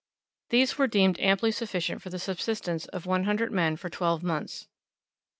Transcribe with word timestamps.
These 0.49 0.79
were 0.79 0.87
deemed 0.87 1.19
amply 1.19 1.51
sufficient 1.51 2.01
for 2.01 2.09
the 2.09 2.17
subsistence 2.17 2.87
of 2.87 3.05
one 3.05 3.25
hundred 3.25 3.51
men 3.51 3.77
for 3.77 3.87
twelve 3.91 4.23
months. 4.23 4.67